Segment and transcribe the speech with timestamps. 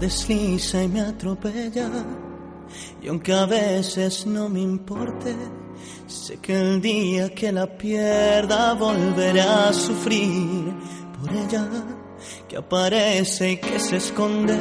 [0.00, 1.90] desliza y me atropella.
[3.02, 5.34] Y aunque a veces no me importe,
[6.06, 10.72] sé que el día que la pierda volveré a sufrir
[11.18, 11.68] por ella,
[12.48, 14.58] que aparece y que se esconde,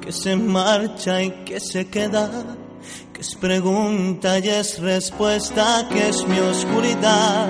[0.00, 2.30] que se marcha y que se queda,
[3.12, 7.48] que es pregunta y es respuesta, que es mi oscuridad,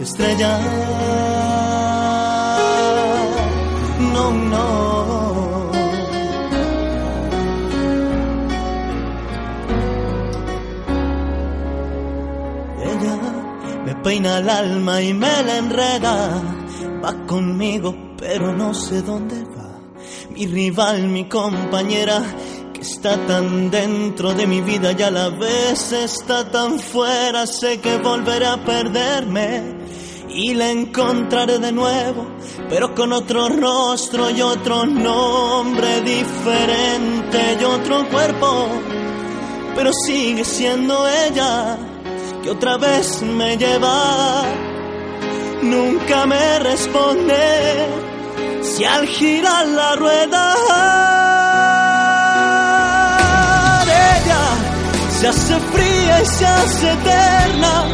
[0.00, 0.58] estrella.
[4.12, 4.89] No, no.
[14.02, 16.42] Peina el alma y me la enreda.
[17.04, 19.78] Va conmigo, pero no sé dónde va.
[20.30, 22.22] Mi rival, mi compañera,
[22.72, 27.46] que está tan dentro de mi vida y a la vez está tan fuera.
[27.46, 29.78] Sé que volveré a perderme
[30.28, 32.26] y la encontraré de nuevo,
[32.68, 38.68] pero con otro rostro y otro nombre diferente y otro cuerpo.
[39.74, 41.78] Pero sigue siendo ella
[42.42, 44.42] que otra vez me lleva.
[45.62, 47.34] Nunca me responde
[48.62, 50.54] si al girar la rueda
[54.16, 54.44] ella
[55.18, 57.84] se hace fría y se hace eterna.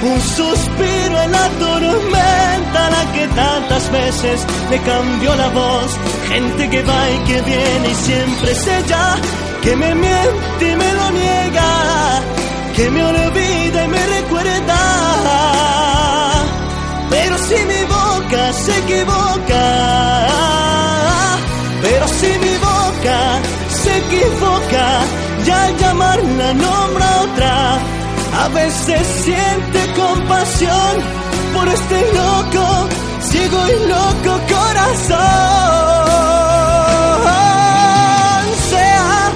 [0.00, 5.90] Un suspiro en la tormenta, la que tantas veces me cambió la voz.
[6.28, 9.16] Gente que va y que viene y siempre es ella
[9.62, 11.57] que me miente y me lo niega,
[28.68, 30.92] Veces siente compasión
[31.54, 32.88] por este loco,
[33.22, 35.18] ciego y loco corazón.
[38.68, 39.32] Sea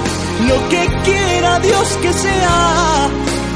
[0.49, 3.09] lo que quiera Dios que sea,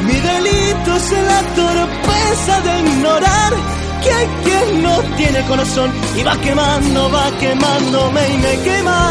[0.06, 3.52] mi delito es la torpeza de ignorar
[4.02, 9.05] que quien no tiene corazón y va quemando, va quemándome y me quema.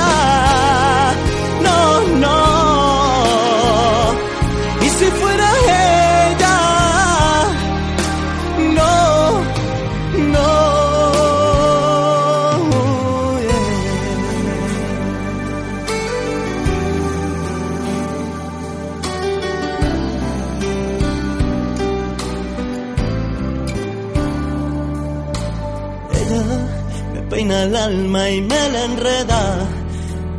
[27.45, 29.69] Peina el alma y me la enreda.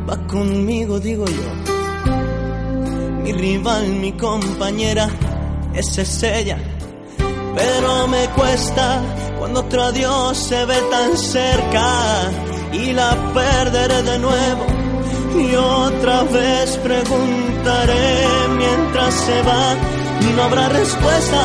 [0.08, 1.76] Va conmigo, digo yo
[3.22, 5.08] mi rival, mi compañera,
[5.74, 6.58] esa es ella.
[7.56, 9.02] Pero me cuesta
[9.38, 12.30] cuando otro adiós se ve tan cerca
[12.72, 14.66] y la perderé de nuevo.
[15.36, 19.74] Y otra vez preguntaré mientras se va,
[20.36, 21.42] no habrá respuesta.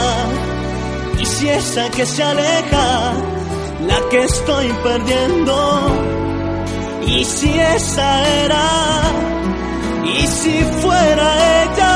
[1.19, 3.13] Y si esa que se aleja,
[3.87, 5.55] la que estoy perdiendo,
[7.07, 9.01] y si esa era
[10.03, 11.93] y si fuera ella,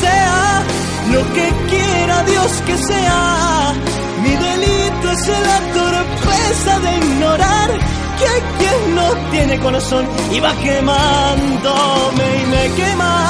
[0.00, 0.62] sea
[1.12, 3.74] lo que quiera Dios que sea,
[4.22, 7.70] mi delito es la torpeza de ignorar
[8.18, 13.23] que quien no tiene corazón y va quemándome y me quema.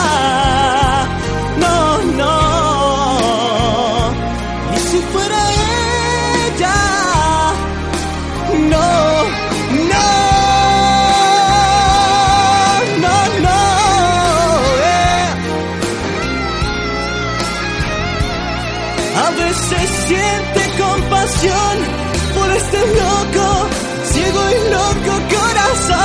[19.35, 21.75] A veces siente compasión
[22.37, 23.69] por este loco,
[24.13, 25.99] ciego y loco corazón.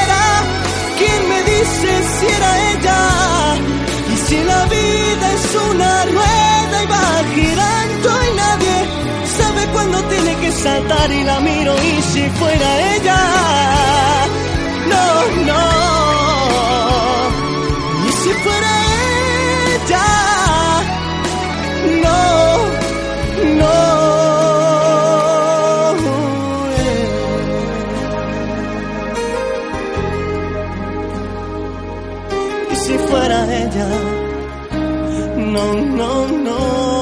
[0.00, 0.26] Era
[0.98, 3.02] quien me dice si era ella
[4.12, 8.76] y si la vida es una rueda y va girando y nadie
[9.36, 13.20] sabe cuándo tiene que saltar y la miro y si fuera ella.
[14.88, 15.75] No, no.
[32.86, 33.88] Si fuera ella,
[35.36, 36.95] no, no, no.